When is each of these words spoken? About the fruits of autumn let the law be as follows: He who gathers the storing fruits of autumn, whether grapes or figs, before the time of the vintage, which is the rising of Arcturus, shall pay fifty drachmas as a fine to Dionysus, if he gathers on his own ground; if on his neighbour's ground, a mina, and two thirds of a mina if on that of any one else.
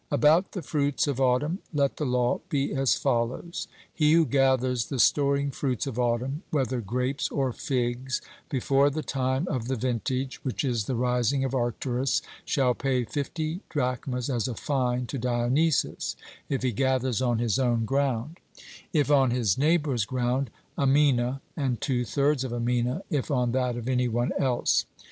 About 0.09 0.53
the 0.53 0.63
fruits 0.63 1.05
of 1.05 1.21
autumn 1.21 1.59
let 1.71 1.97
the 1.97 2.07
law 2.07 2.41
be 2.49 2.73
as 2.73 2.95
follows: 2.95 3.67
He 3.93 4.13
who 4.13 4.25
gathers 4.25 4.87
the 4.87 4.97
storing 4.97 5.51
fruits 5.51 5.85
of 5.85 5.99
autumn, 5.99 6.41
whether 6.49 6.81
grapes 6.81 7.29
or 7.29 7.53
figs, 7.53 8.19
before 8.49 8.89
the 8.89 9.03
time 9.03 9.47
of 9.47 9.67
the 9.67 9.75
vintage, 9.75 10.43
which 10.43 10.63
is 10.65 10.85
the 10.85 10.95
rising 10.95 11.43
of 11.43 11.53
Arcturus, 11.53 12.23
shall 12.45 12.73
pay 12.73 13.03
fifty 13.05 13.61
drachmas 13.69 14.27
as 14.27 14.47
a 14.47 14.55
fine 14.55 15.05
to 15.05 15.19
Dionysus, 15.19 16.15
if 16.49 16.63
he 16.63 16.71
gathers 16.71 17.21
on 17.21 17.37
his 17.37 17.59
own 17.59 17.85
ground; 17.85 18.39
if 18.91 19.11
on 19.11 19.29
his 19.29 19.55
neighbour's 19.55 20.05
ground, 20.05 20.49
a 20.79 20.87
mina, 20.87 21.41
and 21.55 21.79
two 21.79 22.05
thirds 22.05 22.43
of 22.43 22.51
a 22.51 22.59
mina 22.59 23.03
if 23.11 23.29
on 23.29 23.51
that 23.51 23.77
of 23.77 23.87
any 23.87 24.07
one 24.07 24.31
else. 24.39 24.85